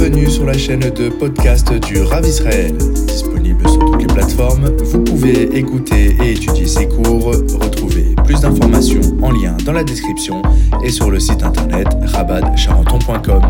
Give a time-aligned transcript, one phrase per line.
[0.00, 2.74] Bienvenue sur la chaîne de podcast du Rav Israël.
[2.74, 7.26] Disponible sur toutes les plateformes, vous pouvez écouter et étudier ses cours.
[7.26, 10.40] Retrouvez plus d'informations en lien dans la description
[10.82, 13.42] et sur le site internet rabadcharenton.com.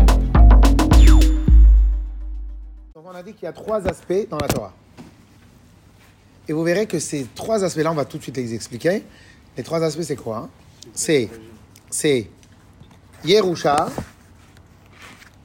[2.95, 4.73] On a dit qu'il y a trois aspects dans la Torah.
[6.49, 9.03] Et vous verrez que ces trois aspects-là, on va tout de suite les expliquer.
[9.55, 10.49] Les trois aspects, c'est quoi hein?
[10.93, 11.29] C'est
[11.89, 12.29] c'est
[13.23, 13.87] Yerusha,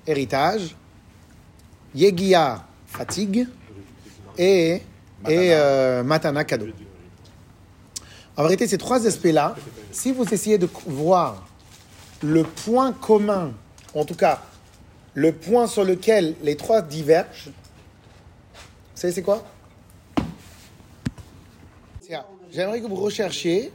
[0.05, 0.75] héritage,
[1.95, 3.47] Yegia, fatigue,
[4.39, 4.83] et,
[5.29, 6.67] et euh, Matana, cadeau.
[8.37, 9.55] En vérité, ces trois aspects-là,
[9.93, 11.47] si vous essayez de voir
[12.23, 13.53] le point commun,
[13.95, 14.43] en tout cas,
[15.15, 17.49] le point sur lequel les trois divergent,
[18.95, 19.45] vous savez c'est quoi?
[22.53, 23.73] J'aimerais que vous recherchiez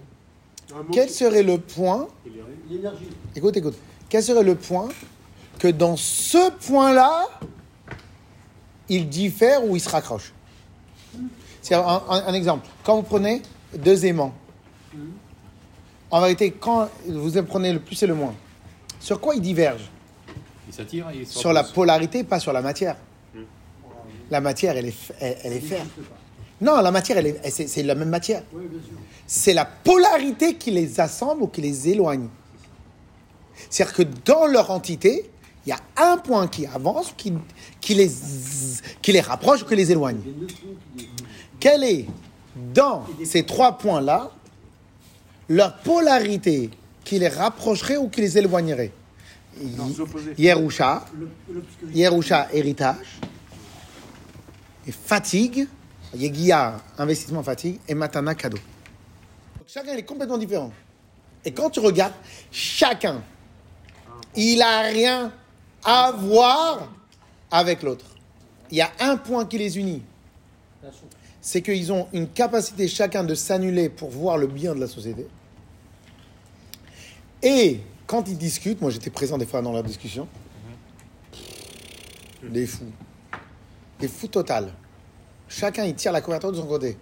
[0.91, 2.07] quel serait le point
[3.35, 3.75] Écoute, écoute.
[4.09, 4.89] Quel serait le point
[5.59, 7.27] que dans ce point-là,
[8.91, 10.33] il diffère ou il se raccroche
[11.61, 12.67] C'est un, un- un exemple.
[12.83, 13.41] Quand vous prenez
[13.77, 14.33] deux aimants,
[16.09, 18.35] en vérité, quand vous prenez le plus et le moins,
[18.99, 19.89] sur quoi ils divergent?
[20.67, 22.97] Il s'attire et il se Sur la polarité, pas sur la matière.
[24.29, 25.85] La matière, elle est, elle, elle est fer.
[26.61, 28.43] Non, la matière, elle est, c'est, c'est la même matière.
[29.25, 32.27] C'est la polarité qui les assemble ou qui les éloigne.
[33.69, 35.29] C'est-à-dire que dans leur entité,
[35.65, 37.33] il y a un point qui avance, qui,
[37.79, 38.09] qui, les,
[39.01, 40.19] qui les rapproche ou qui les éloigne.
[41.59, 42.07] Quelle est,
[42.55, 44.31] dans ces trois points-là,
[45.47, 46.69] leur polarité
[47.03, 48.91] qui les rapprocherait ou qui les éloignerait?
[50.37, 51.05] Yerusha,
[51.93, 53.19] Yerusha, héritage,
[54.87, 55.67] et fatigue,
[56.15, 58.57] Yegia, investissement fatigue, et Matana, cadeau.
[59.57, 60.71] Donc chacun est complètement différent.
[61.45, 62.13] Et quand tu regardes,
[62.51, 63.21] chacun,
[64.35, 65.31] il a rien
[65.83, 66.89] à voir
[67.49, 68.05] avec l'autre.
[68.69, 70.01] Il y a un point qui les unit.
[71.41, 75.27] C'est qu'ils ont une capacité chacun de s'annuler pour voir le bien de la société.
[77.41, 80.27] Et quand ils discutent, moi j'étais présent des fois dans la discussion,
[82.43, 82.91] des fous.
[83.99, 84.73] Des fous total.
[85.47, 86.97] Chacun il tire la couverture de son côté.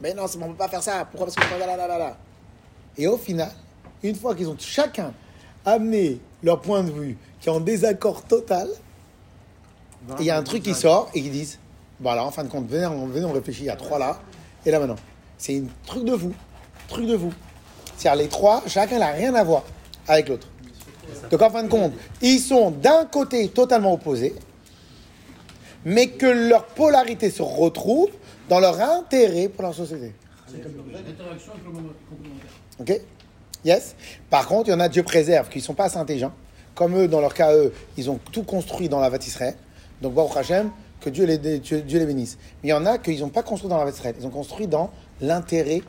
[0.00, 1.04] Mais non, on ne peut pas faire ça.
[1.04, 1.26] Pourquoi?
[1.26, 2.16] Parce que là, là, là, là.
[2.98, 3.50] Et au final,
[4.02, 5.12] une fois qu'ils ont chacun
[5.64, 8.68] amené leur point de vue qui est en désaccord total,
[10.20, 11.58] il y a un truc qui sort et ils disent
[11.98, 14.20] voilà, en fin de compte, venez, on, venez, on réfléchit, il y a trois là,
[14.64, 14.96] et là maintenant.
[15.38, 16.32] C'est un truc de fou.
[16.88, 17.32] Truc de fou.
[17.96, 19.64] C'est-à-dire, les trois, chacun n'a rien à voir
[20.06, 20.46] avec l'autre.
[21.30, 21.92] Donc, en fin de compte,
[22.22, 24.34] ils sont d'un côté totalement opposés,
[25.84, 28.10] mais que leur polarité se retrouve
[28.48, 30.12] dans leur intérêt pour leur société.
[32.78, 33.00] Ok?
[33.64, 33.94] Yes
[34.30, 36.32] Par contre, il y en a, Dieu préserve, qui ne sont pas assez intelligents.
[36.74, 39.54] Comme eux, dans leur cas, eux, ils ont tout construit dans la Israël.
[40.02, 42.38] Donc, Baruch Hashem, que Dieu les, Dieu, les bénisse.
[42.62, 44.14] Mais il y en a qu'ils n'ont pas construit dans la Israël.
[44.20, 44.90] Ils ont construit dans
[45.20, 45.82] l'intérêt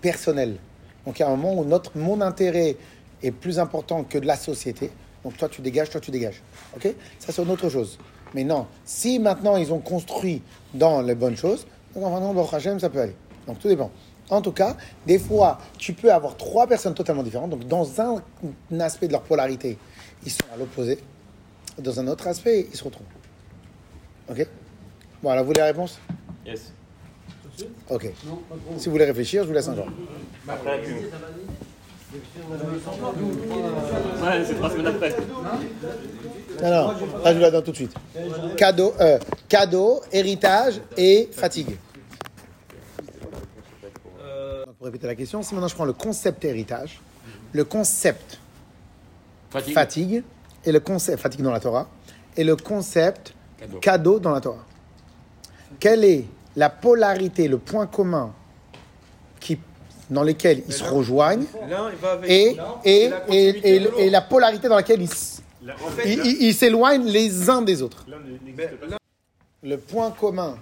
[0.00, 0.56] personnel.
[1.06, 2.76] Donc, il y a un moment où notre, mon intérêt
[3.22, 4.90] est plus important que de la société.
[5.24, 6.42] Donc, toi, tu dégages, toi, tu dégages.
[6.76, 6.92] Ok?
[7.18, 7.98] Ça, c'est une autre chose.
[8.34, 10.42] Mais non, si maintenant ils ont construit
[10.74, 13.14] dans les bonnes choses, donc en fin de ça peut aller.
[13.46, 13.90] Donc, tout dépend.
[14.32, 17.50] En tout cas, des fois, tu peux avoir trois personnes totalement différentes.
[17.50, 18.22] Donc, dans un,
[18.72, 19.76] un aspect de leur polarité,
[20.24, 20.98] ils sont à l'opposé.
[21.78, 23.04] Dans un autre aspect, ils se retrouvent.
[24.30, 24.46] Ok?
[25.22, 25.98] Voilà, vous voulez la réponse?
[26.46, 26.72] Yes.
[27.90, 28.10] Ok.
[28.78, 29.86] Si vous voulez réfléchir, je vous laisse un jour.
[30.48, 30.54] Ouais,
[34.46, 35.14] c'est trois semaines après.
[36.62, 36.88] Non, non,
[37.22, 37.94] là, je vous la donne tout de suite.
[38.56, 41.76] Cadeau, euh, cadeau héritage et fatigue.
[44.82, 46.98] Pour répéter la question, si maintenant je prends le concept héritage,
[47.52, 48.40] le concept
[49.48, 49.74] Fatigue.
[49.74, 50.22] fatigue
[50.64, 51.88] et le concept fatigue dans la Torah
[52.36, 53.78] et le concept Cadeau.
[53.78, 54.64] cadeau dans la Torah.
[55.78, 56.24] Quelle est
[56.56, 58.34] la polarité, le point commun
[59.38, 59.56] qui,
[60.10, 61.44] dans lesquels ils se rejoignent
[62.26, 65.00] et, l'autre, et, la et, et- et la polarité dans laquelle
[66.04, 68.04] ils s'éloignent les uns des autres.
[69.62, 70.56] Le point commun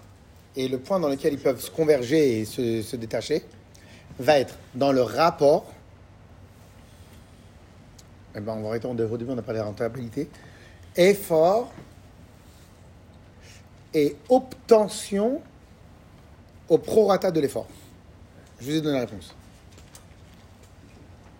[0.54, 3.42] et le point dans lequel ils peuvent se converger et se, se détacher
[4.20, 5.66] va être dans le rapport.
[8.36, 10.28] Eh ben, on va répondre au début, on a parlé de rentabilité.
[10.96, 11.72] Effort
[13.92, 15.40] et obtention
[16.68, 17.66] au prorata de l'effort.
[18.60, 19.34] Je vous ai donné la réponse.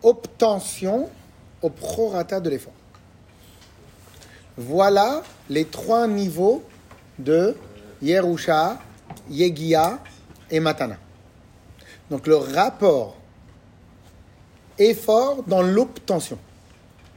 [0.03, 1.09] Obtention
[1.63, 2.73] au prorata de l'effort.
[4.57, 6.65] Voilà les trois niveaux
[7.19, 7.55] de
[8.03, 8.79] Yerusha,
[9.29, 9.99] Yegia
[10.51, 10.97] et Matana.
[12.11, 13.17] Donc le rapport
[14.79, 16.39] effort dans l'obtention,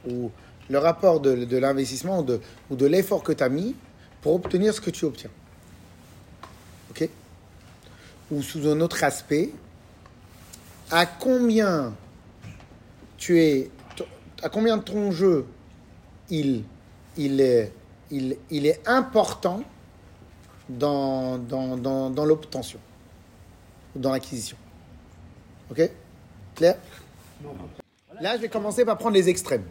[0.08, 0.30] ou
[0.68, 3.74] le rapport de, de l'investissement ou de, de l'effort que tu as mis
[4.20, 5.30] pour obtenir ce que tu obtiens.
[6.90, 7.08] Ok?
[8.30, 9.50] Ou sous un autre aspect,
[10.90, 11.94] à combien
[14.52, 15.46] combien ton jeu
[16.30, 16.64] il,
[17.18, 17.72] est,
[18.86, 19.62] important
[20.68, 22.78] dans, dans, dans, dans l'obtention,
[23.96, 24.56] dans l'acquisition.
[25.70, 25.90] Ok?
[26.54, 26.76] Claire
[28.20, 29.64] Là, je vais commencer par prendre les extrêmes.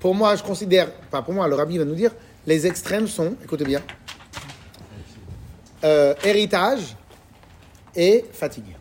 [0.00, 2.12] Pour moi, je considère, enfin pour moi, le rabbi va nous dire,
[2.46, 3.82] les extrêmes sont, écoutez bien,
[5.84, 6.96] euh, héritage
[7.94, 8.76] et fatigue.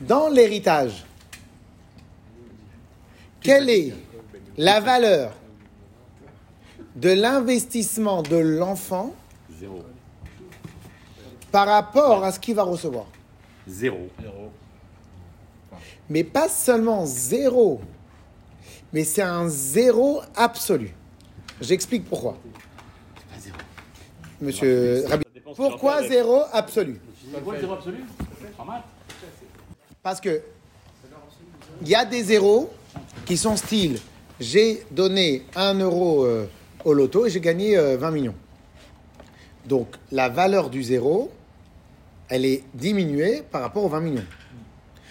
[0.00, 1.04] Dans l'héritage,
[3.40, 3.94] quelle est
[4.56, 5.32] la valeur
[6.96, 9.14] de l'investissement de l'enfant.
[11.50, 13.06] Par rapport à ce qu'il va recevoir
[13.66, 14.08] Zéro.
[16.08, 17.80] Mais pas seulement zéro,
[18.92, 20.92] mais c'est un zéro absolu.
[21.60, 22.36] J'explique pourquoi.
[23.32, 23.56] Pas zéro.
[24.40, 25.24] Monsieur Rabbi.
[25.54, 27.00] Pourquoi zéro absolu?
[27.22, 27.76] C'est zéro
[30.02, 30.42] Parce que
[31.82, 32.70] il y a des zéros
[33.24, 34.00] qui sont style
[34.40, 36.46] j'ai donné 1 euro euh,
[36.84, 38.34] au loto et j'ai gagné euh, 20 millions.
[39.66, 41.30] Donc la valeur du zéro,
[42.30, 44.24] elle est diminuée par rapport aux 20 millions.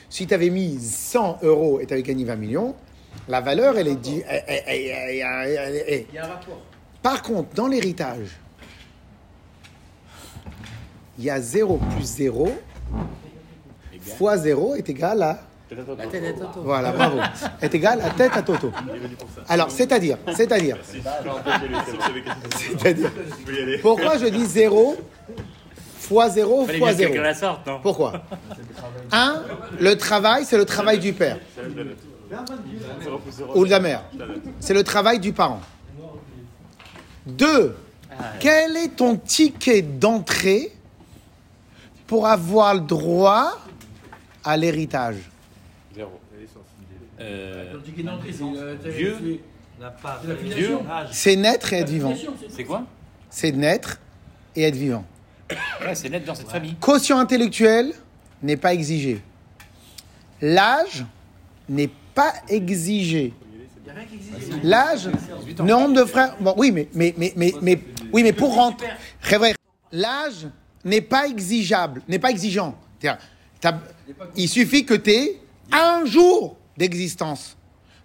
[0.09, 2.75] Si tu avais mis 100 euros et tu avais gagné 20 millions,
[3.27, 3.95] la valeur, elle est...
[3.95, 6.61] di- Il y a un rapport.
[7.03, 8.37] Par contre, dans l'héritage,
[11.17, 12.47] il y a 0 plus 0
[13.93, 14.01] Égal.
[14.17, 15.39] fois 0 est égal à...
[15.71, 16.63] La tête Toto.
[16.63, 17.19] Voilà, bravo.
[17.61, 18.71] Est égal à tête à Toto.
[19.47, 20.77] Alors, c'est-à-dire, c'est-à-dire,
[22.57, 23.11] c'est-à-dire,
[23.83, 24.95] pourquoi je dis 0
[26.09, 28.23] fois 0 Fallait fois bien 0 quelqu'un la sorte, non Pourquoi
[29.11, 29.43] 1.
[29.79, 31.37] Le travail, c'est le travail du père
[33.55, 34.03] ou de la mère.
[34.59, 35.61] C'est le travail du parent.
[37.27, 37.75] 2.
[38.39, 40.71] Quel est ton ticket d'entrée
[42.07, 43.57] pour avoir le droit
[44.43, 45.17] à l'héritage?
[45.95, 46.19] Zéro.
[47.19, 48.91] Euh, d'entrée, c'est.
[50.55, 50.79] Dieu.
[51.11, 52.13] C'est naître et être vivant.
[52.49, 52.83] c'est quoi?
[53.29, 53.99] C'est naître
[54.55, 55.05] et être vivant.
[55.81, 56.75] Ouais, c'est net dans cette famille.
[56.79, 57.93] Quotient intellectuel
[58.43, 59.21] n'est pas exigé.
[60.41, 61.05] L'âge
[61.67, 63.33] n'est pas exigé.
[64.63, 65.09] L'âge,
[65.59, 66.35] nombre de frères.
[66.39, 67.79] Bon, oui, mais, mais, mais, mais, mais-
[68.13, 68.87] oui, mais pour rentrer.
[69.91, 70.47] L'âge
[70.85, 72.75] n'est pas exigeable, n'est pas exigeant.
[74.35, 75.41] Il suffit que tu aies
[75.71, 77.57] un jour d'existence.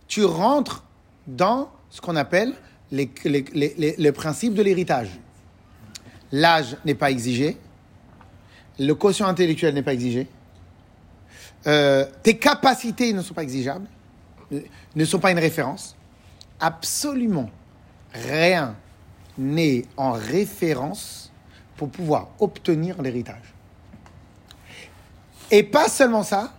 [0.09, 0.85] Tu rentres
[1.27, 2.55] dans ce qu'on appelle
[2.91, 5.09] les, les, les- les principes de l'héritage.
[6.37, 7.57] L'âge n'est pas exigé.
[8.81, 10.27] Le quotient intellectuel n'est pas exigé.
[11.69, 13.87] Euh, tes capacités ne sont pas exigeables,
[14.97, 15.95] ne- sont pas une référence.
[16.59, 17.51] Absolument
[18.13, 18.75] rien
[19.39, 21.31] n'est en référence
[21.77, 23.55] pour pouvoir obtenir l'héritage.
[25.53, 26.53] Et pas seulement ça,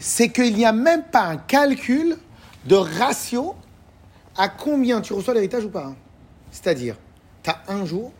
[0.00, 2.16] c'est qu'il n'y a même pas un calcul
[2.64, 3.54] de ratio
[4.36, 5.92] à combien tu reçois l'héritage ou pas.
[6.50, 6.96] C'est-à-dire,
[7.44, 8.12] tu as un jour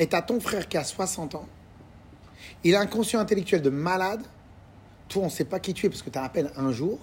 [0.00, 1.46] et tu as ton frère qui a 60 ans,
[2.64, 4.22] il a un quotient intellectuel de malade,
[5.08, 6.72] toi on ne sait pas qui tu es parce que tu as à peine un
[6.72, 6.98] jour,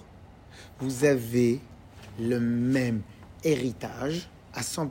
[0.80, 1.60] vous avez
[2.18, 3.02] le même
[3.44, 4.88] héritage à 100%.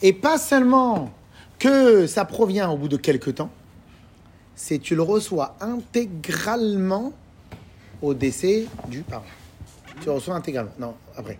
[0.00, 1.10] Et pas seulement
[1.58, 3.50] que ça provient au bout de quelques temps,
[4.54, 7.12] c'est tu le reçois intégralement
[8.00, 9.24] au décès du parent.
[10.00, 10.72] Tu le reçois intégralement.
[10.78, 11.38] Non, après.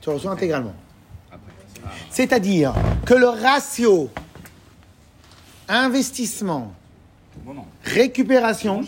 [0.00, 0.74] Tu le reçois intégralement.
[2.10, 4.10] C'est-à-dire que le ratio
[5.70, 6.72] investissement,
[7.44, 7.64] Bon, non.
[7.84, 8.82] récupération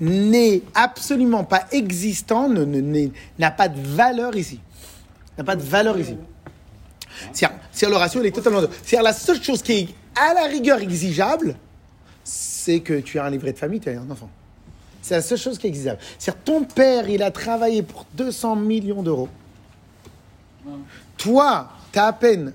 [0.00, 4.60] n'est absolument pas existant, n'a pas de valeur ici.
[5.36, 6.16] N'a pas de valeur ici.
[7.32, 8.60] C'est-à-dire le ratio, il est totalement...
[8.82, 11.56] C'est-à-dire la seule chose qui est à la rigueur exigeable,
[12.22, 14.30] c'est que tu as un livret de famille, tu as un enfant.
[15.02, 16.00] C'est la seule chose qui est exigeable.
[16.18, 19.28] C'est-à-dire ton père, il a travaillé pour 200 millions d'euros.
[21.16, 22.52] Toi, tu as à peine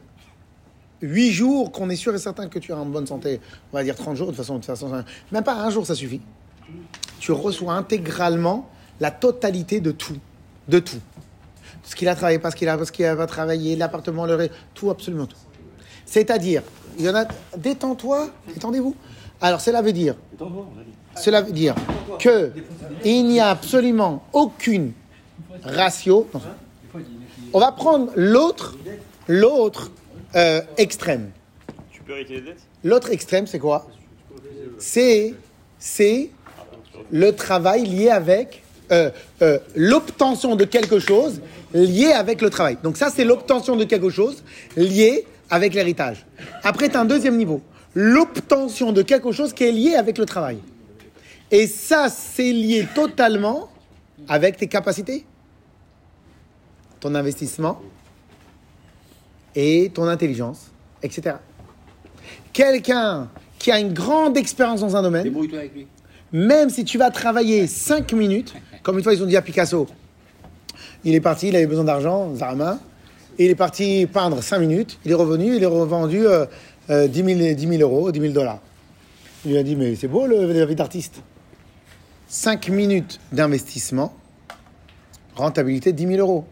[1.03, 3.39] 8 jours qu'on est sûr et certain que tu es en bonne santé.
[3.72, 5.86] On va dire 30 jours, de toute façon, de toute façon même pas un jour,
[5.86, 6.22] ça suffit.
[7.19, 8.69] Tu reçois intégralement
[9.00, 10.17] la totalité de tout.
[10.67, 11.01] De tout.
[11.83, 14.89] Ce qu'il a travaillé, parce qu'il a, parce qu'il a pas travaillé, l'appartement, le tout,
[14.89, 15.38] absolument tout.
[16.05, 16.63] C'est-à-dire,
[16.98, 17.25] il y en a.
[17.57, 18.95] Détends-toi, détendez-vous.
[19.41, 20.15] Alors, cela veut dire
[21.15, 21.75] cela veut dire
[22.19, 22.51] que
[23.05, 24.93] il n'y a absolument aucune
[25.63, 26.27] ratio.
[27.53, 28.75] On va prendre l'autre,
[29.27, 29.91] l'autre
[30.35, 31.31] euh, extrême.
[31.91, 32.61] Tu peux hériter les dettes?
[32.83, 33.87] L'autre extrême, c'est quoi?
[34.77, 35.33] C'est,
[35.79, 36.29] c'est
[37.11, 39.11] le travail lié avec euh,
[39.41, 41.41] euh, l'obtention de quelque chose
[41.73, 42.77] lié avec le travail.
[42.83, 44.43] Donc ça, c'est l'obtention de quelque chose
[44.75, 46.25] lié avec l'héritage.
[46.63, 47.61] Après, tu as un deuxième niveau.
[47.95, 50.57] L'obtention de quelque chose qui est lié avec le travail.
[51.51, 53.69] Et ça, c'est lié totalement
[54.27, 55.25] avec tes capacités,
[56.99, 57.79] ton investissement
[59.55, 61.36] et ton intelligence, etc.
[62.51, 63.29] Quelqu'un
[63.60, 65.88] qui a une grande expérience dans un domaine, Débrouille-toi avec lui.
[66.31, 69.88] même si tu vas travailler 5 minutes, comme une fois ils ont dit à Picasso,
[71.03, 72.79] il est parti, il avait besoin d'argent, Zarama,
[73.39, 76.45] et il est parti peindre 5 minutes, il est revenu, il est revendu euh,
[76.89, 78.60] euh, 10, 000, 10 000 euros, 10 000 dollars.
[79.45, 81.22] Il lui a dit, mais c'est beau le, la vie d'artiste.
[82.27, 84.13] 5 minutes d'investissement,
[85.36, 86.45] rentabilité 10 000 euros.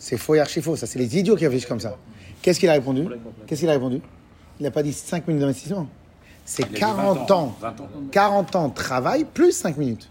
[0.00, 1.96] C'est faux et archi faux, ça c'est les idiots qui réfléchissent comme ça.
[2.40, 3.06] Qu'est-ce qu'il a répondu
[3.46, 4.00] Qu'est-ce qu'il a répondu
[4.58, 5.86] Il n'a pas dit 5 minutes d'investissement.
[6.46, 7.56] C'est Il a dit 40 20 ans.
[7.60, 7.88] 20 ans.
[8.10, 10.08] 40 ans de travail plus 5 minutes.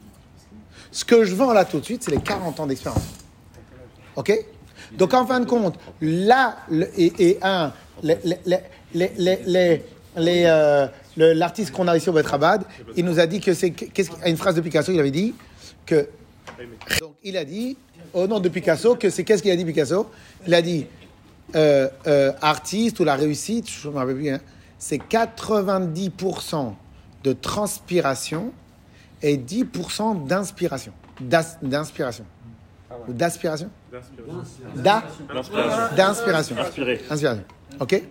[0.91, 3.01] Ce que je vends là tout de suite, c'est les 40 ans d'expérience.
[4.15, 4.31] OK
[4.95, 6.57] Donc en fin de compte, là,
[6.95, 8.17] et, et un, les,
[8.93, 9.83] les,
[10.15, 12.63] les, euh, l'artiste qu'on a ici au Betrabad,
[12.95, 13.71] il nous a dit que c'est.
[13.71, 15.33] Qu'est-ce, une phrase de Picasso, il avait dit
[15.87, 16.07] que.
[16.99, 17.75] Donc il a dit,
[18.13, 19.23] au nom de Picasso, que c'est.
[19.23, 20.09] Qu'est-ce qu'il a dit Picasso?
[20.47, 20.85] Il a dit
[21.55, 24.39] euh, euh, artiste ou la réussite, je me rappelle plus, hein,
[24.77, 26.73] c'est 90%
[27.23, 28.51] de transpiration
[29.21, 30.91] et 10% d'inspiration.
[31.19, 32.25] D'inspiration.
[33.07, 33.69] Ou d'aspiration?
[34.75, 35.03] Da-
[35.95, 36.55] D'inspiration.
[37.09, 37.43] Inspiration.
[37.79, 38.01] OK?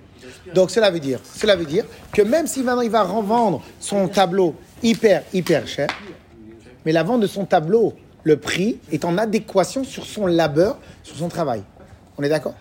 [0.54, 4.08] Donc cela veut dire, cela veut dire que même si maintenant il va revendre son
[4.08, 5.88] tableau hyper hyper cher,
[6.84, 7.94] mais la vente de son tableau,
[8.24, 11.62] le prix est en adéquation sur son labeur, sur son travail.
[12.18, 12.54] On est d'accord?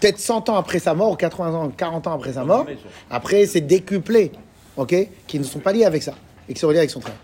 [0.00, 2.66] Peut-être 100 ans après sa mort, ou 80 ans, 40 ans après sa mort,
[3.10, 4.32] après c'est décuplé,
[4.76, 4.94] ok?
[5.26, 6.14] Qui ne sont pas liés avec ça,
[6.48, 7.18] et qui sont liés avec son travail.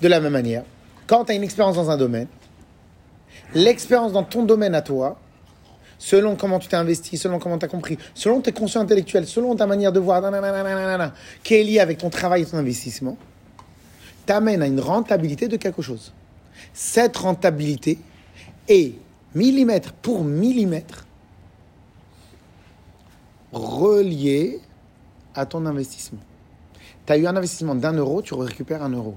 [0.00, 0.62] De la même manière,
[1.06, 2.28] quand tu as une expérience dans un domaine,
[3.54, 5.18] l'expérience dans ton domaine à toi,
[5.98, 9.56] selon comment tu t'es investi, selon comment tu as compris, selon tes consciences intellectuelles, selon
[9.56, 10.22] ta manière de voir,
[11.42, 13.16] qui est liée avec ton travail et ton investissement,
[14.26, 16.12] t'amène à une rentabilité de quelque chose.
[16.78, 17.98] Cette rentabilité
[18.68, 18.92] est
[19.34, 21.06] millimètre pour millimètre
[23.50, 24.60] reliée
[25.34, 26.20] à ton investissement.
[27.06, 29.16] Tu as eu un investissement d'un euro, tu récupères un euro.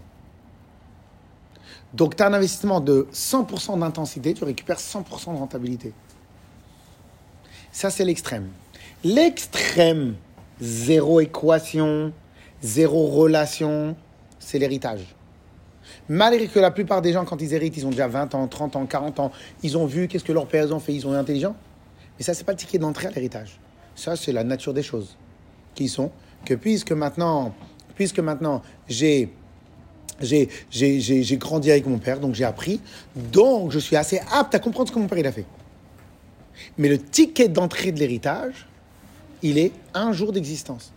[1.94, 5.92] Donc tu as un investissement de 100% d'intensité, tu récupères 100% de rentabilité.
[7.74, 8.48] Ça, c'est l'extrême.
[9.04, 10.16] L'extrême,
[10.62, 12.14] zéro équation,
[12.64, 13.98] zéro relation,
[14.40, 15.14] c'est l'héritage.
[16.10, 18.76] Malgré que la plupart des gens, quand ils héritent, ils ont déjà 20 ans, 30
[18.76, 21.20] ans, 40 ans, ils ont vu qu'est-ce que leurs pères ont fait, ils ont été
[21.20, 21.56] intelligents.
[22.18, 23.60] Mais ça, c'est pas le ticket d'entrée à l'héritage.
[23.96, 25.16] Ça, c'est la nature des choses.
[25.76, 26.12] Qui sont
[26.46, 27.54] que puisque maintenant,
[27.96, 29.30] puisque maintenant j'ai
[30.22, 32.82] j'ai, j'ai, j'ai, j'ai grandi avec mon père, donc j'ai appris.
[33.16, 35.46] Donc, je suis assez apte à comprendre ce que mon père il a fait.
[36.78, 38.68] Mais le ticket d'entrée de l'héritage,
[39.42, 40.92] il est un jour d'existence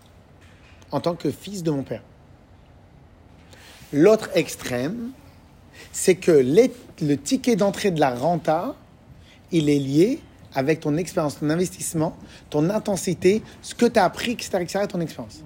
[0.91, 2.03] en tant que fils de mon père.
[3.93, 5.11] L'autre extrême,
[5.93, 8.75] c'est que les- le ticket d'entrée de la renta,
[9.51, 10.21] il est lié
[10.55, 12.17] avec ton expérience, ton investissement,
[12.51, 15.43] ton intensité, ce que tu as appris, etc., etc., ton expérience.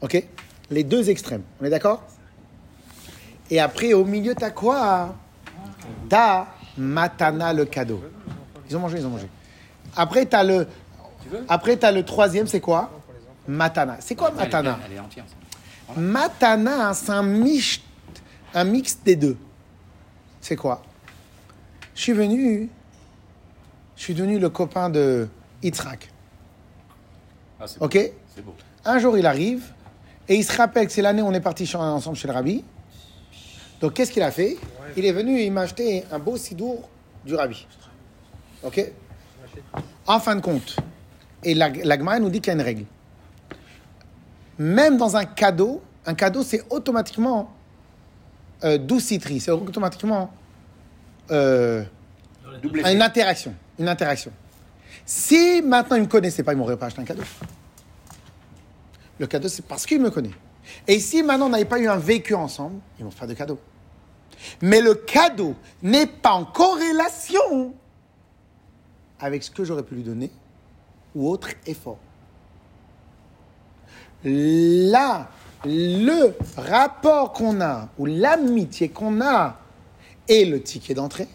[0.00, 0.22] OK?
[0.70, 1.42] Les deux extrêmes.
[1.60, 2.02] On est d'accord?
[3.50, 5.14] Et après, au milieu, tu as quoi?
[6.08, 6.46] Tu as
[6.78, 8.02] matana, le cadeau.
[8.68, 9.28] Ils ont mangé, ils ont mangé.
[9.96, 10.66] Après, tu as le...
[11.48, 12.90] Après, tu as le troisième, c'est quoi?
[13.46, 13.96] Matana.
[14.00, 14.78] C'est quoi matana?
[14.86, 15.24] Elle est entière.
[15.96, 17.80] Matana, c'est un mix,
[18.54, 19.36] un mix des deux.
[20.40, 20.82] C'est quoi?
[21.94, 22.68] Je suis venu,
[23.96, 25.28] je suis devenu le copain de
[25.62, 26.10] Yitzhak.
[27.60, 27.84] Ah, c'est beau.
[27.86, 28.54] Ok C'est beau.
[28.84, 29.72] Un jour, il arrive
[30.28, 32.64] et il se rappelle que c'est l'année où on est parti ensemble chez le rabbi.
[33.80, 34.56] Donc, qu'est-ce qu'il a fait?
[34.96, 36.88] Il est venu et il m'a acheté un beau sidour
[37.24, 37.66] du rabbi.
[38.62, 38.92] Ok?
[40.06, 40.76] En fin de compte,
[41.42, 42.84] et la, la Gemara nous dit qu'il y a une règle.
[44.58, 47.52] Même dans un cadeau, un cadeau, c'est automatiquement
[48.62, 50.30] euh, douciterie, c'est automatiquement
[51.30, 51.84] euh,
[52.62, 53.54] Double une interaction.
[53.78, 54.32] Une interaction.
[55.04, 57.22] Si maintenant il ne me connaissait pas, il m'aurait pas acheté un cadeau.
[59.18, 60.30] Le cadeau, c'est parce qu'il me connaît.
[60.86, 63.58] Et si maintenant on n'avait pas eu un vécu ensemble, ils vont faire de cadeau.
[64.62, 67.74] Mais le cadeau n'est pas en corrélation
[69.18, 70.30] avec ce que j'aurais pu lui donner
[71.14, 71.98] ou autre effort.
[74.24, 75.28] Là,
[75.64, 79.58] le rapport qu'on a ou l'amitié qu'on a
[80.28, 81.28] et le ticket d'entrée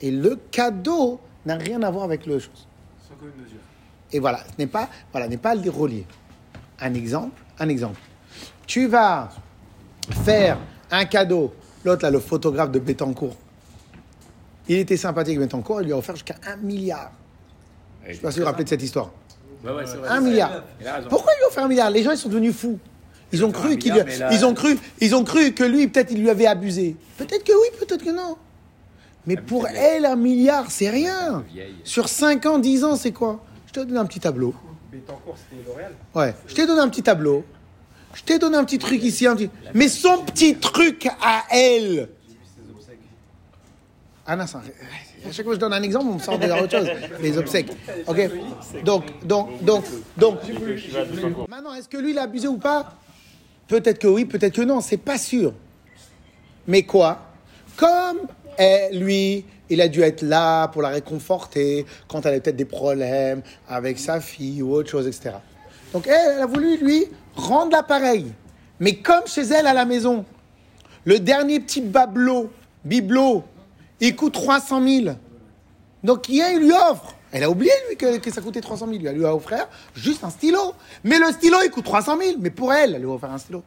[0.00, 2.66] et le cadeau n'a rien à voir avec le chose.
[4.12, 5.54] Et voilà, ce n'est pas, voilà, n'est pas.
[6.78, 8.00] Un exemple, un exemple.
[8.66, 9.30] Tu vas
[10.24, 10.58] faire
[10.90, 11.54] un cadeau
[11.86, 13.36] L'autre, là, le photographe de Bettencourt.
[14.68, 17.12] Il était sympathique, Bettencourt, il lui a offert jusqu'à un milliard.
[18.04, 19.12] Je ne sais pas si vous vous rappelez de cette histoire.
[19.64, 20.08] Ouais, ouais, c'est vrai.
[20.08, 20.62] Un milliard.
[20.80, 21.08] Il a raison.
[21.08, 21.90] Pourquoi il lui a offert un milliard?
[21.90, 22.78] Les gens, ils sont devenus fous.
[23.32, 25.64] Ils ont cru un qu'il, milliard, mais là- ils ont cru, ils ont cru que
[25.64, 26.94] lui, peut-être, il lui avait abusé.
[27.18, 28.36] Peut-être que oui, peut-être que non.
[29.26, 29.76] Mais pour vieille.
[29.76, 31.44] elle, un milliard, c'est rien.
[31.52, 31.74] Vieille.
[31.82, 33.44] Sur 5 ans, 10 ans, c'est quoi?
[33.66, 34.54] Je te donne un petit tableau.
[34.92, 35.92] Bettencourt, c'était L'Oréal?
[36.14, 36.34] Ouais.
[36.46, 37.44] Je t'ai donné un petit tableau.
[38.14, 39.50] Je t'ai donné un petit truc ici, un petit.
[39.74, 42.08] Mais son petit truc à elle.
[44.26, 44.62] Ah non, ça-
[45.24, 46.88] à chaque fois que je donne un exemple, on me sort de autre chose.
[47.20, 47.70] Les obsèques.
[48.06, 48.30] Ok?
[48.84, 49.84] Donc, donc, donc,
[50.16, 50.38] donc.
[51.48, 52.94] Maintenant, est-ce que lui, il a abusé ou pas?
[53.68, 54.80] Peut-être que oui, peut-être que non.
[54.80, 55.52] C'est pas sûr.
[56.66, 57.20] Mais quoi?
[57.76, 58.18] Comme
[58.92, 63.42] lui, il a dû être là pour la réconforter quand elle avait peut-être des problèmes
[63.68, 65.36] avec sa fille ou autre chose, etc.
[65.92, 68.26] Donc elle, elle a voulu, lui, rendre l'appareil.
[68.80, 70.24] Mais comme chez elle à la maison,
[71.04, 72.50] le dernier petit babelot,
[72.84, 73.44] bibelot,
[74.00, 75.16] il coûte 300 000.
[76.04, 77.14] Donc il il lui offre.
[77.32, 79.00] Elle a oublié, lui, que, ça coûtait 300 000.
[79.04, 80.74] Elle lui a offert juste un stylo.
[81.04, 82.36] Mais le stylo, il coûte 300 000.
[82.38, 83.62] Mais pour elle, elle lui a offert un stylo.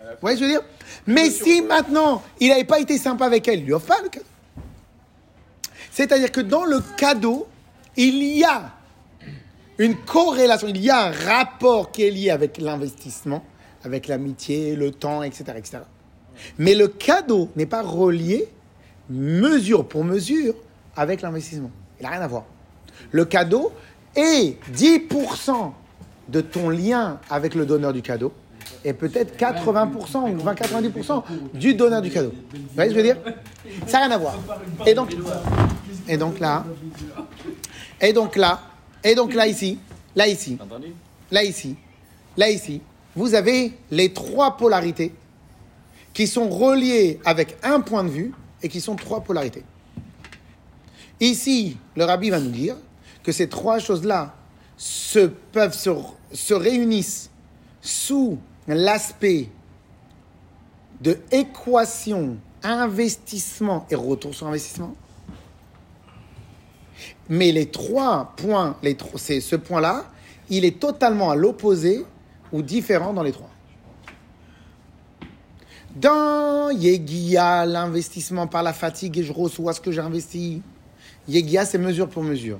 [0.00, 0.62] Vous voyez ce je veux dire?
[1.06, 4.08] Mais si maintenant, il n'avait pas été sympa avec elle, il lui offre pas le
[4.08, 4.26] cadeau.
[5.90, 7.48] C'est-à-dire que dans le cadeau,
[7.96, 8.72] il y a
[9.78, 13.44] une corrélation, il y a un rapport qui est lié avec l'investissement,
[13.84, 15.78] avec l'amitié, le temps, etc., etc.
[16.58, 18.48] Mais le cadeau n'est pas relié
[19.08, 20.54] mesure pour mesure
[20.96, 21.70] avec l'investissement.
[22.00, 22.44] Il n'a rien à voir.
[23.10, 23.72] Le cadeau
[24.14, 25.72] est 10%
[26.28, 28.32] de ton lien avec le donneur du cadeau
[28.84, 31.22] et peut-être 80% ou 20-90%
[31.54, 32.32] du donneur du cadeau.
[32.52, 33.34] Vous voyez ce que je veux dire?
[33.86, 34.38] Ça n'a rien à voir.
[34.86, 35.14] Et donc,
[36.08, 36.64] et donc là,
[38.00, 38.60] et donc là,
[39.02, 39.78] et donc là ici,
[40.14, 40.58] là ici,
[41.30, 41.76] là ici,
[42.36, 42.80] là ici,
[43.14, 45.12] vous avez les trois polarités
[46.12, 48.32] qui sont reliées avec un point de vue
[48.66, 49.62] et qui sont trois polarités.
[51.20, 52.76] Ici, le rabbi va nous dire
[53.22, 54.34] que ces trois choses-là
[54.76, 55.90] se, peuvent se,
[56.32, 57.30] se réunissent
[57.80, 59.48] sous l'aspect
[61.00, 64.96] de équation investissement et retour sur investissement.
[67.28, 70.06] Mais les trois points, les c'est ce point-là,
[70.50, 72.04] il est totalement à l'opposé
[72.52, 73.50] ou différent dans les trois.
[75.96, 80.60] Dans Yegia, l'investissement par la fatigue et je reçois ce que j'ai investi.
[81.26, 82.58] Yegia, c'est mesure pour mesure.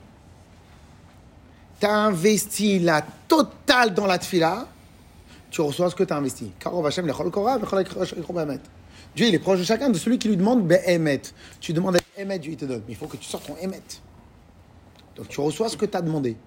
[1.79, 4.67] Tu as investi la totale dans la tfila,
[5.51, 6.51] tu reçois ce que tu as investi.
[9.15, 11.21] Dieu, il est proche de chacun, de celui qui lui demande Be'emet.
[11.61, 12.83] Tu demandes Emet, Dieu, il te donne.
[12.87, 13.83] Mais il faut que tu sortes ton Emet.
[15.15, 16.39] Donc tu reçois ce que tu as demandé.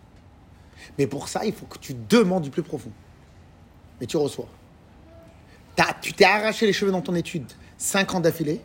[0.97, 2.91] Mais pour ça, il faut que tu demandes du plus profond.
[4.01, 4.47] Mais tu reçois.
[6.01, 7.45] Tu t'es arraché les cheveux dans ton étude
[7.77, 8.61] 5 ans d'affilée.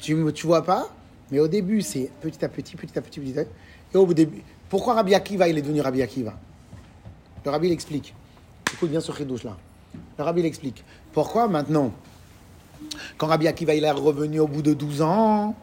[0.00, 0.88] Tu ne vois pas,
[1.30, 3.50] mais au début, c'est petit à petit, petit à petit, petit à petit.
[3.94, 6.34] Et au début, pourquoi Rabbi Akiva, il est devenu Rabbi Akiva?
[7.44, 8.14] Le Rabbi, il explique.
[8.72, 9.56] Écoute bien ce chidouche là.
[10.18, 10.84] Le Rabbi, il explique.
[11.12, 11.92] Pourquoi maintenant,
[13.16, 15.54] quand Rabbi Akiva, il est revenu au bout de 12 ans,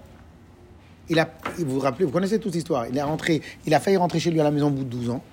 [1.09, 2.87] il a, vous rappelez, vous connaissez toute l'histoire.
[2.87, 4.89] Il est rentré, il a failli rentrer chez lui à la maison au bout de
[4.89, 5.23] 12 ans.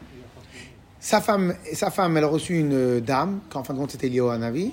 [0.99, 4.21] Sa femme, sa femme, elle a reçu une dame, qu'en fin de compte c'était lié
[4.21, 4.73] au Hanavi.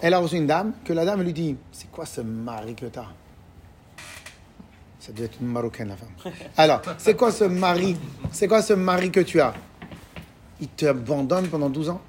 [0.00, 2.86] Elle a reçu une dame, que la dame lui dit C'est quoi ce mari que
[2.86, 3.06] t'as?
[5.00, 6.32] Ça doit être une marocaine, la femme.
[6.56, 7.96] Alors, c'est quoi ce mari?
[8.30, 9.54] C'est quoi ce mari que tu as?
[10.60, 12.00] Il t'abandonne pendant 12 ans?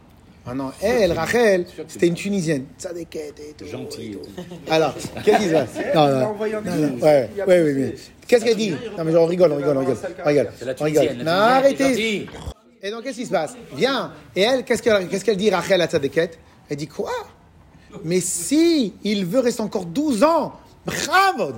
[0.45, 2.65] Ah non, elle, Rachel, c'était une Tunisienne.
[2.79, 3.65] Tzadékette et tout.
[3.65, 4.43] Gentil et tout.
[4.71, 5.75] Alors, qu'est-ce qui se passe?
[5.93, 6.35] Non, non.
[6.39, 7.95] ouais, ouais, ouais, mais
[8.27, 8.75] Qu'est-ce qu'elle dit?
[8.97, 9.97] Non, mais on rigole, on rigole, on rigole.
[10.23, 10.27] On
[10.83, 11.17] rigole.
[11.19, 11.23] On.
[11.23, 12.27] Non, arrêtez.
[12.81, 13.55] Et donc, qu'est-ce qui se passe?
[13.75, 14.11] Viens.
[14.35, 17.11] Et elle, qu'est-ce qu'elle dit, Rachel, à Tzadékette Elle dit quoi?
[18.03, 20.53] Mais si il veut rester encore 12 ans,
[20.85, 21.53] bravo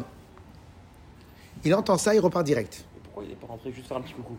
[1.64, 2.84] Il entend ça, il repart direct.
[3.04, 4.36] Pourquoi il n'est pas rentré juste faire un petit coucou?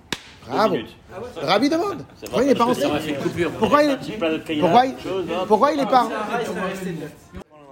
[0.48, 0.74] Bravo.
[0.76, 2.04] Le Rabbi demande.
[2.20, 2.82] Pourquoi il n'est pas rentré.
[3.58, 3.98] Pourquoi il
[5.46, 6.40] pourquoi il, n'est pas Ah.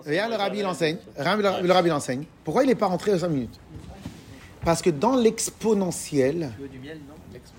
[0.06, 0.96] Regarde, le rabbi il enseigne.
[1.18, 2.24] Regarde, Le rabbi il enseigne.
[2.44, 3.58] Pourquoi il n'est pas rentré aux 5 minutes?
[4.64, 6.52] Parce que dans l'exponentiel,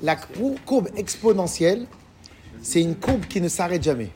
[0.02, 1.88] la cou- courbe exponentielle,
[2.62, 4.10] c'est une courbe qui ne s'arrête jamais.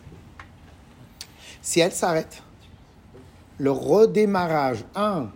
[1.66, 2.44] Si elle s'arrête,
[3.58, 5.30] le redémarrage, un,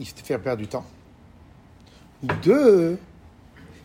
[0.00, 0.84] il te fait perdre du temps.
[2.42, 2.98] Deux,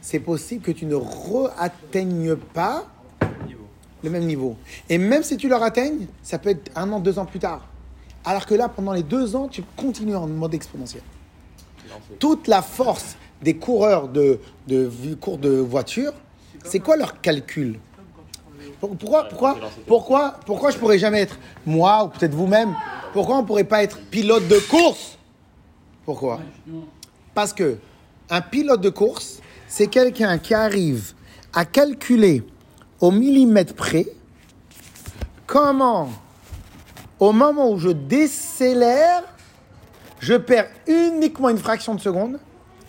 [0.01, 2.87] c'est possible que tu ne re-atteignes pas
[4.03, 4.57] le même niveau.
[4.89, 7.67] Et même si tu le atteignes, ça peut être un an, deux ans plus tard.
[8.25, 11.03] Alors que là, pendant les deux ans, tu continues en mode exponentiel.
[12.17, 16.13] Toute la force des coureurs de, de vi- cours de voiture,
[16.65, 17.77] c'est quoi leur calcul?
[18.81, 22.75] Pourquoi, pourquoi, pourquoi, pourquoi je pourrais jamais être moi ou peut-être vous-même
[23.13, 25.19] Pourquoi on pourrait pas être pilote de course?
[26.03, 26.39] Pourquoi?
[27.35, 27.77] Parce que
[28.29, 31.13] un pilote de course, c'est quelqu'un qui arrive
[31.53, 32.43] à calculer
[32.99, 34.07] au millimètre près
[35.45, 36.09] comment,
[37.19, 39.23] au moment où je décélère,
[40.19, 42.39] je perds uniquement une fraction de seconde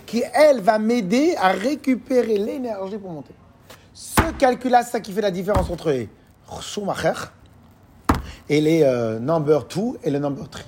[0.07, 3.35] qui, elle, va m'aider à récupérer l'énergie pour monter.
[3.95, 6.09] Ce calcul-là, c'est ça qui fait la différence entre les
[6.61, 7.13] Schumacher
[8.49, 10.65] et les euh, number 2 et le number 3.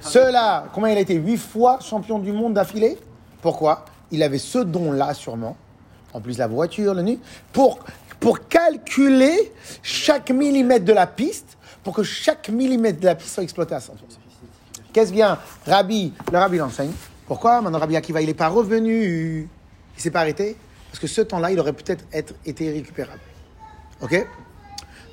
[0.00, 1.14] Ceux-là, comment il a été?
[1.14, 2.98] Huit fois champion du monde d'affilée?
[3.40, 3.84] Pourquoi?
[4.10, 5.56] Il avait ce don-là, sûrement.
[6.12, 7.18] En plus, la voiture, le nu.
[7.52, 7.80] Pour,
[8.20, 13.42] pour calculer chaque millimètre de la piste, pour que chaque millimètre de la piste soit
[13.42, 13.92] exploité à 100%.
[14.92, 16.92] Qu'est-ce bien Rabbi, le Rabbi l'enseigne.
[17.26, 17.60] Pourquoi?
[17.62, 19.48] Maintenant Rabbi Akiva, il n'est pas revenu
[19.96, 20.56] Il s'est pas arrêté
[20.92, 23.18] Parce que ce temps-là, il aurait peut-être être- été récupérable.
[24.02, 24.26] Ok?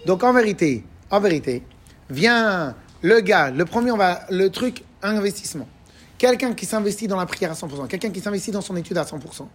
[0.06, 1.64] Donc en vérité, en vérité,
[2.10, 5.70] vient le gars, le premier, on va, le truc, investissement.
[6.18, 9.06] Quelqu'un qui s'investit dans la prière à 100%, quelqu'un qui s'investit dans son étude à
[9.06, 9.48] 100%,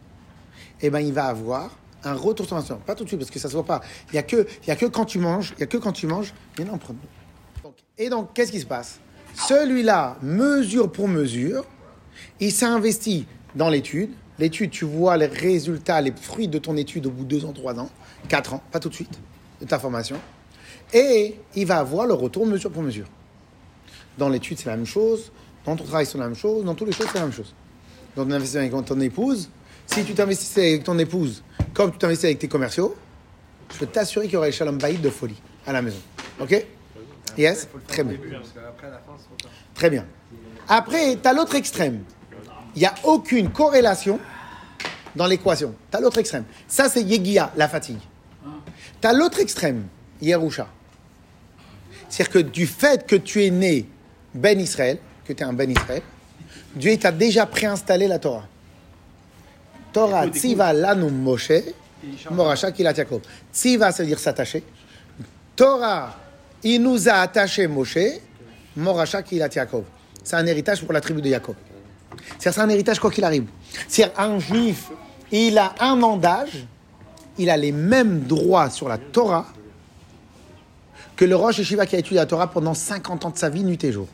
[0.80, 2.80] eh ben, il va avoir un retour sur investissement.
[2.86, 3.82] Pas tout de suite, parce que ça se voit pas.
[4.10, 6.06] Il y a que, a que quand tu manges, il y a que quand tu
[6.06, 6.94] manges, mais non, prends
[7.62, 8.98] donc, Et donc, qu'est-ce qui se passe?
[9.34, 11.66] Celui-là, mesure pour mesure,
[12.40, 14.10] il s'est investi dans l'étude.
[14.38, 17.52] L'étude, tu vois les résultats, les fruits de ton étude au bout de deux ans,
[17.52, 17.90] trois ans,
[18.28, 19.18] quatre ans, pas tout de suite,
[19.60, 20.16] de ta formation.
[20.92, 23.06] Et il va avoir le retour mesure pour mesure.
[24.18, 25.32] Dans l'étude, c'est la même chose.
[25.64, 26.64] Dans ton travail, c'est la même chose.
[26.64, 27.54] Dans toutes les choses, c'est la même chose.
[28.16, 29.50] Dans ton investissement avec ton épouse,
[29.86, 31.42] si tu t'investissais avec ton épouse
[31.72, 32.94] comme tu t'investis avec tes commerciaux,
[33.72, 35.98] je peux t'assurer qu'il y aurait le shalom baïd de folie à la maison.
[36.40, 36.64] Ok?
[37.36, 37.68] Yes?
[37.88, 38.18] Très bien.
[39.74, 40.06] Très bien.
[40.68, 42.04] Après, tu as l'autre extrême.
[42.76, 44.18] Il n'y a aucune corrélation
[45.14, 45.74] dans l'équation.
[45.90, 46.44] Tu as l'autre extrême.
[46.66, 48.00] Ça, c'est Yegia, la fatigue.
[49.00, 49.86] Tu as l'autre extrême,
[50.20, 50.66] Yerusha.
[52.08, 53.86] C'est-à-dire que du fait que tu es né
[54.34, 56.02] Ben Israël, que tu es un Ben Israël,
[56.74, 58.46] Dieu t'a déjà préinstallé la Torah.
[59.92, 61.62] Torah, Tziva lanu Moshe,
[62.30, 63.20] Morasha Kilat Yaakov.
[63.52, 64.64] Tziva, ça veut dire s'attacher.
[65.54, 66.16] Torah,
[66.64, 68.20] il nous a attaché Moshe,
[68.76, 69.84] Morasha Kilat Yaakov.
[70.22, 71.54] C'est un héritage pour la tribu de Yaakov.
[72.38, 73.46] C'est un héritage quoi qu'il arrive.
[73.88, 74.90] C'est-à-dire, un juif,
[75.32, 76.66] il a un an d'âge,
[77.38, 79.46] il a les mêmes droits sur la Torah
[81.16, 83.64] que le Rosh Yeshiva qui a étudié la Torah pendant 50 ans de sa vie,
[83.64, 84.08] nuit et jour.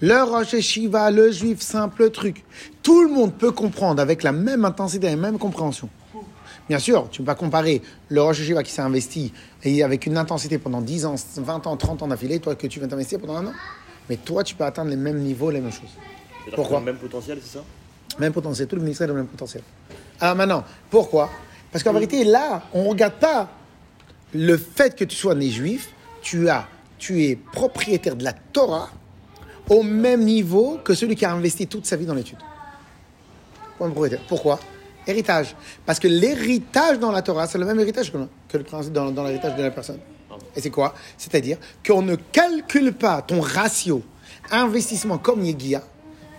[0.00, 2.44] Le Rosh Yeshiva, le juif simple, le truc.
[2.82, 5.88] Tout le monde peut comprendre avec la même intensité et la même compréhension.
[6.68, 9.32] Bien sûr, tu ne peux pas comparer le Rosh Yeshiva qui s'est investi
[9.82, 12.88] avec une intensité pendant 10 ans, 20 ans, 30 ans d'affilée, toi que tu viens
[12.88, 13.52] t'investir pendant un an.
[14.08, 15.90] Mais toi, tu peux atteindre les mêmes niveaux, les mêmes choses.
[16.54, 17.64] Pourquoi le même potentiel, c'est ça
[18.18, 19.62] Même potentiel, tout le ministère a le même potentiel.
[20.20, 21.30] Alors maintenant, pourquoi
[21.72, 23.48] Parce qu'en vérité, là, on ne regarde pas
[24.34, 25.90] le fait que tu sois né juif,
[26.20, 26.66] tu, as,
[26.98, 28.90] tu es propriétaire de la Torah
[29.68, 32.38] au même niveau que celui qui a investi toute sa vie dans l'étude.
[34.28, 34.60] Pourquoi
[35.06, 35.54] Héritage.
[35.84, 39.10] Parce que l'héritage dans la Torah, c'est le même héritage que, que le principe dans,
[39.10, 39.98] dans l'héritage de la personne.
[40.56, 40.94] Et c'est quoi?
[41.16, 44.02] C'est-à-dire qu'on ne calcule pas ton ratio
[44.50, 45.82] investissement comme Yegia,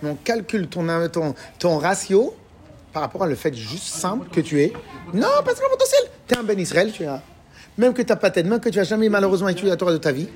[0.02, 2.34] mais on calcule ton, ton, ton ratio
[2.92, 4.72] par rapport à le fait juste simple que tu es.
[5.12, 6.02] Non, parce que le potentiel.
[6.26, 7.22] Tu es un Ben Israël, tu as.
[7.78, 9.92] Même que tu n'as pas tête, même que tu n'as jamais malheureusement étudié la Torah
[9.92, 10.28] de ta vie,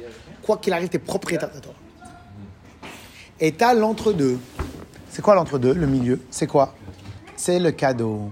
[0.42, 1.60] quoi qu'il arrive, tu es propriétaire de la.
[3.40, 4.38] Et tu as l'entre-deux.
[5.08, 6.20] C'est quoi l'entre-deux, le milieu?
[6.30, 6.74] C'est quoi?
[7.36, 8.30] C'est le cadeau.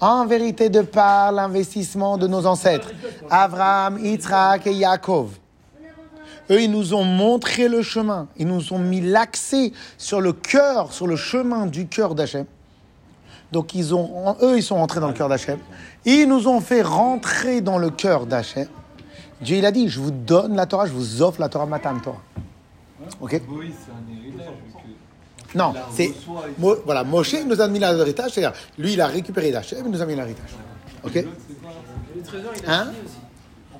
[0.00, 2.90] En vérité, de par l'investissement de nos ancêtres,
[3.30, 5.30] Abraham, Yitzhak et Yaakov,
[6.50, 8.28] eux, ils nous ont montré le chemin.
[8.36, 12.44] Ils nous ont mis l'accès sur le cœur, sur le chemin du cœur d'Hachem.
[13.50, 15.58] Donc, ils ont, eux, ils sont rentrés dans le cœur d'Hachem.
[16.04, 18.68] Ils nous ont fait rentrer dans le cœur d'Hachem.
[19.40, 21.98] Dieu, il a dit, je vous donne la Torah, je vous offre la Torah, Matan
[21.98, 22.22] Torah.
[23.20, 23.40] Ok?
[25.54, 26.12] Non, c'est.
[26.58, 30.02] Mo- voilà, Moshe nous a mis l'héritage, c'est-à-dire, lui, il a récupéré d'Hachem, il nous
[30.02, 30.50] a mis l'héritage.
[31.04, 31.14] Ok?
[31.14, 32.92] Le trésor, il a Hein?
[33.04, 33.14] aussi.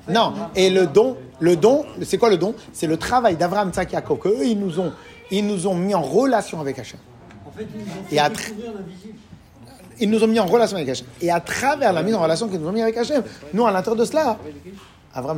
[0.07, 2.53] Non, et le don, le don, c'est quoi le don?
[2.71, 4.93] C'est le travail d'Abraham, Tzak, Yaakov, qu'eux, ils nous ont,
[5.31, 6.99] ils nous ont mis en relation avec Hachem.
[7.47, 8.29] En fait, ils nous ont Et à.
[9.99, 11.07] Ils nous ont mis en relation avec Hachem.
[11.21, 13.71] Et à travers la mise en relation qu'ils nous ont mis avec Hachem, nous, à
[13.71, 14.37] l'intérieur de cela,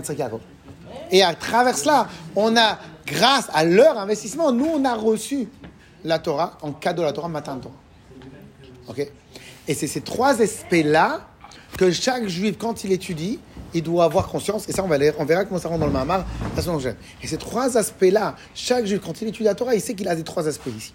[0.02, 0.42] Tzak, Yaakov.
[1.12, 5.48] Et à travers cela, on a, grâce à leur investissement, nous, on a reçu
[6.04, 7.76] la Torah, en cadeau la Torah, matin Torah.
[8.88, 9.08] Ok?
[9.68, 11.28] Et c'est ces trois aspects-là
[11.78, 13.40] que chaque juif, quand il étudie,
[13.74, 14.68] il doit avoir conscience.
[14.70, 16.78] Et ça, on, va les- on verra comment ça rentre dans le Mahamar la semaine
[16.78, 16.96] prochaine.
[17.22, 20.16] Et ces trois aspects-là, chaque juif, quand il étudie la Torah, il sait qu'il a
[20.16, 20.94] ces trois aspects ici.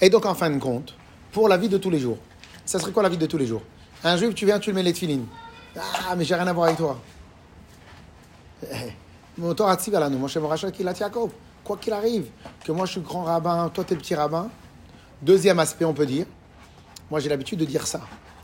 [0.00, 0.94] Et donc, en fin de compte,
[1.32, 2.18] pour la vie de tous les jours,
[2.64, 3.62] ça serait quoi la vie de tous les jours?
[4.02, 5.26] Un juif, tu viens, tu le mets les tefilines.
[5.76, 6.98] Ah, mais j'ai rien à voir avec toi.
[8.64, 8.92] Eh,
[9.38, 11.30] Mon Torah tziv alanu, Moshe Morachel Kilat Yaakov.
[11.66, 12.26] Quoi qu'il arrive,
[12.64, 14.48] que moi je suis grand rabbin, toi t'es petit rabbin.
[15.20, 16.24] Deuxième aspect, on peut dire.
[17.10, 18.02] Moi j'ai l'habitude de dire ça.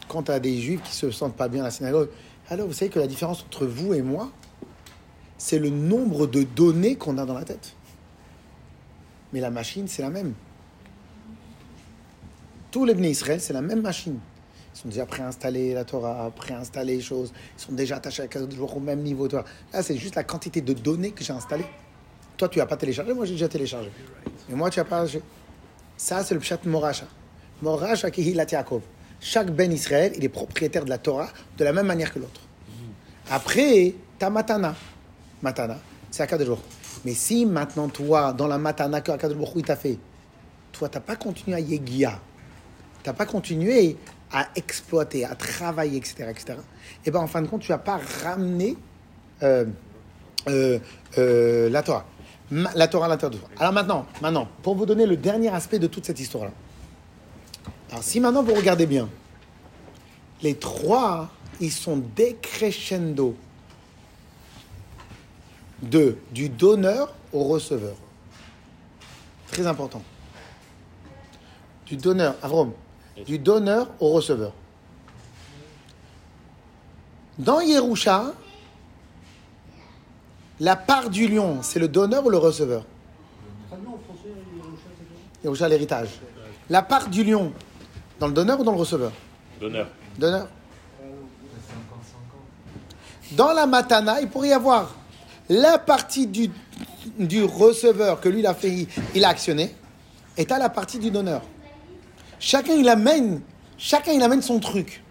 [0.08, 2.08] Quand tu des juifs qui se sentent pas bien à la synagogue,
[2.50, 4.28] alors vous savez que la différence entre vous et moi,
[5.38, 7.76] c'est le nombre de données qu'on a dans la tête.
[9.32, 10.34] Mais la machine, c'est la même.
[12.72, 14.18] Tous les Bnei Israël, c'est la même machine.
[14.74, 17.32] Ils sont déjà préinstallés, la Torah, préinstallés choses.
[17.56, 19.28] Ils sont déjà attachés à Hu au même niveau.
[19.28, 19.44] Là,
[19.80, 21.66] c'est juste la quantité de données que j'ai installées.
[22.42, 23.88] Toi, tu n'as pas téléchargé, moi, j'ai déjà téléchargé.
[24.48, 25.06] Mais moi, tu n'as pas.
[25.96, 27.04] Ça, c'est le pshat Moracha.
[27.62, 28.82] Moracha Kehilat Yaakov.
[29.20, 32.40] Chaque Ben Israël, il est propriétaire de la Torah de la même manière que l'autre.
[33.30, 34.74] Après, ta matana.
[35.40, 35.78] Matana,
[36.10, 36.60] c'est à jours.
[37.04, 39.96] Mais si maintenant, toi, dans la matana que Akadosh il t'a fait,
[40.72, 42.18] toi, tu n'as pas continué à Yegia,
[43.04, 43.96] tu n'as pas continué
[44.32, 46.58] à exploiter, à travailler, etc., etc.,
[47.06, 48.76] et bien en fin de compte, tu n'as pas ramené
[49.44, 49.64] euh,
[50.48, 50.80] euh,
[51.18, 52.04] euh, la Torah.
[52.52, 53.30] La Torah toi.
[53.58, 56.50] Alors maintenant, maintenant, pour vous donner le dernier aspect de toute cette histoire-là.
[57.90, 59.08] Alors si maintenant vous regardez bien,
[60.42, 63.34] les trois, ils sont décrescendo
[65.80, 67.96] de, du donneur au receveur.
[69.50, 70.02] Très important.
[71.86, 72.72] Du donneur, Avrom,
[73.24, 74.52] du donneur au receveur.
[77.38, 78.34] Dans Yerusha,
[80.62, 82.84] la part du lion, c'est le donneur ou le receveur
[83.68, 84.30] Traduit en français,
[85.42, 86.08] Yerusha, l'héritage.
[86.70, 87.52] La part du lion,
[88.20, 89.10] dans le donneur ou dans le receveur
[89.60, 89.88] Donneur.
[90.16, 90.46] Donneur.
[93.32, 94.94] Dans la matana, il pourrait y avoir
[95.48, 96.48] la partie du,
[97.18, 99.74] du receveur que lui, il a fait, il a actionné,
[100.36, 101.42] et à la partie du donneur.
[102.38, 103.40] Chacun, il amène,
[103.76, 105.02] chacun, il amène son truc.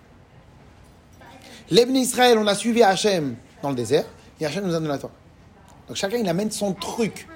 [1.70, 4.06] L'Ebn Israël, on a suivi Hachem dans le désert,
[4.40, 5.12] et Hachem nous a donné la Torah.
[5.92, 7.28] Donc chacun, il amène son truc.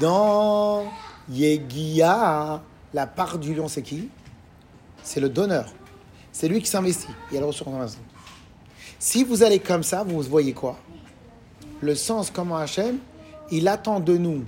[0.00, 0.82] Dans
[1.30, 2.60] Yegia,
[2.92, 4.08] la part du lion, c'est qui?
[5.04, 5.72] C'est le donneur.
[6.32, 7.06] C'est lui qui s'investit.
[7.30, 7.96] Il y a le ressource.
[8.98, 10.80] Si vous allez comme ça, vous voyez quoi?
[11.80, 12.98] Le sens, comment Hachem,
[13.52, 14.44] il attend de nous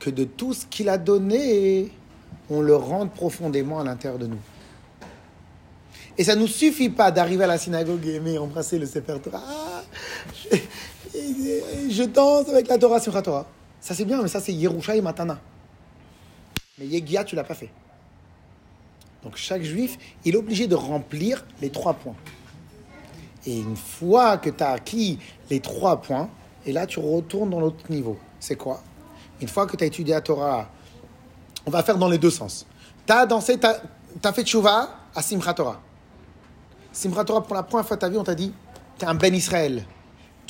[0.00, 1.90] que de tout ce qu'il a donné,
[2.50, 4.40] on le rende profondément à l'intérieur de nous.
[6.18, 9.18] Et ça ne nous suffit pas d'arriver à la synagogue et aimer embrasser le Sefer
[9.18, 9.71] Torah.
[11.14, 13.46] Je, danse avec la Torah sur Torah.
[13.80, 15.38] Ça c'est bien, mais ça c'est Yerusha et Matana.
[16.78, 17.70] Mais Yegia, tu l'as pas fait.
[19.22, 22.16] Donc chaque juif, il est obligé de remplir les trois points.
[23.46, 25.18] Et une fois que tu as acquis
[25.50, 26.30] les trois points,
[26.64, 28.16] et là tu retournes dans l'autre niveau.
[28.40, 28.82] C'est quoi?
[29.40, 30.68] Une fois que tu as étudié la Torah,
[31.66, 32.66] on va faire dans les deux sens.
[33.06, 35.80] Tu as dansé, tu fait tchouva à Simchat Torah.
[36.92, 38.52] Simchat Torah, pour la première fois de ta vie, on t'a dit,
[38.98, 39.84] tu es un Ben Israël.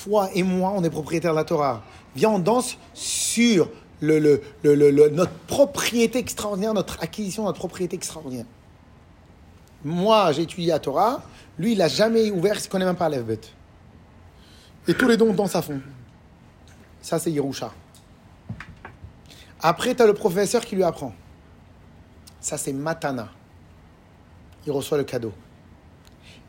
[0.04, 1.82] Toi et moi, on est propriétaires de la Torah.
[2.16, 3.68] Viens, on danse sur
[4.02, 8.46] notre propriété extraordinaire, notre acquisition, notre propriété extraordinaire.
[9.84, 11.22] Moi, j'ai étudié la Torah.
[11.58, 13.40] Lui, il n'a jamais ouvert, il ne connaît même pas l'Evbet.
[14.88, 15.80] Et tous les dons dansent à fond.
[17.00, 17.72] Ça, c'est Yerusha.
[19.60, 21.12] Après, tu as le professeur qui lui apprend.
[22.40, 23.28] Ça, c'est Matana.
[24.66, 25.32] Il reçoit le cadeau.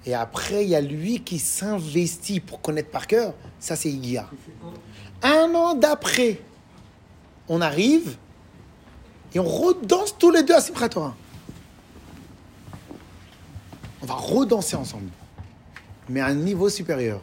[0.05, 3.33] Et après, il y a lui qui s'investit pour connaître par cœur.
[3.59, 4.29] Ça, c'est Igia.
[5.21, 6.41] Un an d'après,
[7.47, 8.17] on arrive
[9.33, 10.89] et on redanse tous les deux à Simchat.
[14.01, 15.09] On va redanser ensemble,
[16.09, 17.21] mais à un niveau supérieur.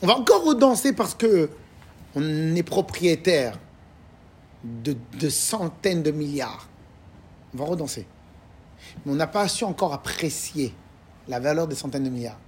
[0.00, 1.50] On va encore redanser parce que
[2.14, 3.58] on est propriétaire
[4.64, 6.66] de, de centaines de milliards.
[7.54, 8.06] On va redanser.
[9.04, 10.72] Mais on n'a pas su encore apprécier
[11.28, 12.38] la valeur des centaines de milliards.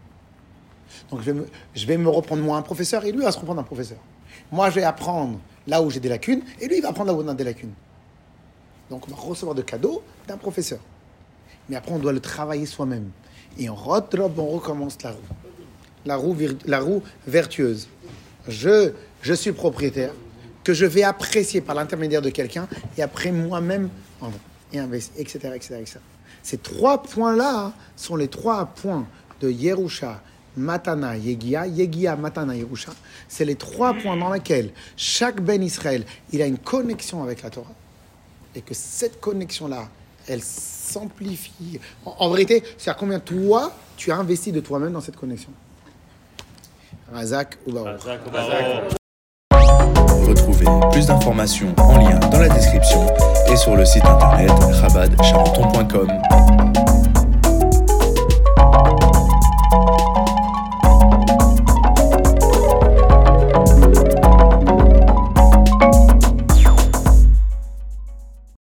[1.11, 3.99] Donc je vais, me, reprendre moi un professeur et lui va se reprendre un professeur.
[4.51, 7.15] Moi je vais apprendre là où j'ai des lacunes et lui il va apprendre là
[7.19, 7.73] où on a des lacunes.
[8.89, 10.81] Donc recevoir de cadeaux d'un professeur.
[11.69, 13.11] Mais après on doit le travailler soi-même.
[13.59, 15.19] Et on redrop, on recommence la roue.
[16.07, 17.89] La roue, la roue vertueuse.
[18.49, 20.13] Je, je suis propriétaire,
[20.65, 23.91] que je vais apprécier par l'intermédiaire de quelqu'un et après moi-même
[24.73, 25.99] et investir, etc., etc., etc.
[26.43, 29.07] Ces trois points-là sont les trois points
[29.41, 30.21] de Yerusha,
[30.57, 32.93] Matana, Yegia, Yegia, Matana, Yerusha.
[33.29, 37.51] C'est les trois points dans lesquels chaque Ben Israël, il a une connexion avec la
[37.51, 37.73] Torah.
[38.55, 39.89] Et que cette connexion-là,
[40.27, 41.81] elle s'amplifie.
[42.05, 45.51] En, vérité, c'est à combien toi, tu as investi de toi-même dans cette connexion?
[47.13, 47.73] Razak ou
[50.93, 53.05] Plus d'informations en lien dans la description
[53.51, 56.60] et sur le site internet rabadcharenton.com.